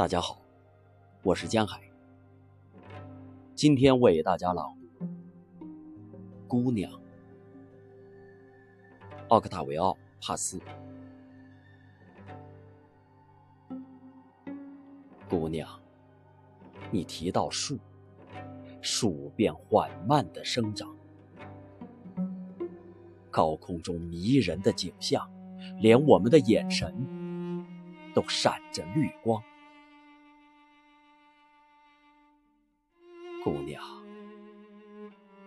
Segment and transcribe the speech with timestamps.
[0.00, 0.40] 大家好，
[1.22, 1.78] 我是江海。
[3.54, 5.04] 今天为大家朗读
[6.48, 6.90] 《姑娘》，
[9.28, 10.58] 奥克塔维奥·帕斯。
[15.28, 15.68] 姑娘，
[16.90, 17.78] 你提到树，
[18.80, 20.96] 树便缓慢的生长。
[23.30, 25.30] 高空中迷人的景象，
[25.78, 26.90] 连我们的眼神
[28.14, 29.42] 都闪着绿光。
[33.42, 33.82] 姑娘，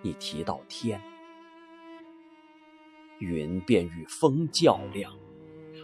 [0.00, 0.98] 你提到天，
[3.18, 5.12] 云便与风较量，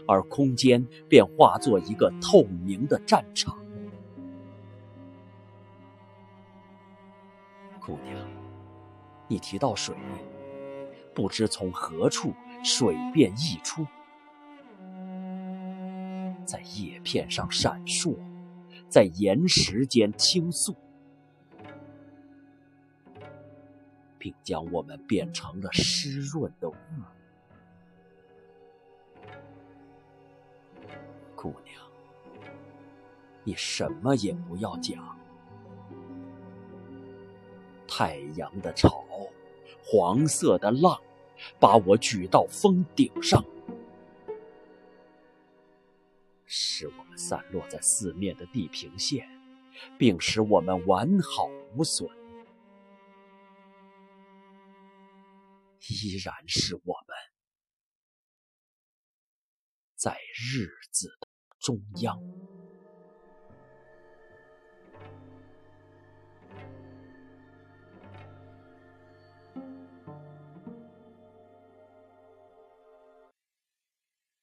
[0.06, 3.58] 而空间便化作一个透明的战场。
[7.78, 8.27] 姑娘，
[9.28, 9.94] 你提到水，
[11.14, 12.33] 不知从何处
[12.64, 13.86] 水便溢出，
[16.46, 18.16] 在叶片上闪烁，
[18.88, 20.74] 在岩石间倾诉。
[24.19, 26.74] 并将我们变成了湿润的雾。
[31.34, 31.80] 姑娘，
[33.44, 35.16] 你什么也不要讲。
[37.86, 39.06] 太阳的潮，
[39.83, 41.00] 黄色的浪，
[41.61, 43.42] 把我举到峰顶上，
[46.44, 49.28] 使我们散落在四面的地平线，
[49.96, 52.17] 并使我们完好无损。
[55.88, 57.16] 依然是我们，
[59.94, 62.18] 在日子的中央。